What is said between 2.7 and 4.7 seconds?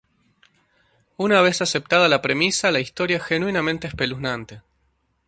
la historia es genuinamente espeluznante.